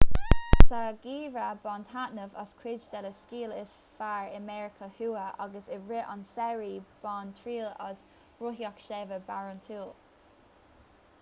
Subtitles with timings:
[0.69, 5.69] sa gheimhreadh bain taitneamh as cuid de na sciáil is fearr i meiriceá thuaidh agus
[5.75, 8.03] i rith an tsamhraidh bain triail as
[8.47, 9.93] rothaíocht sléibhe barántúil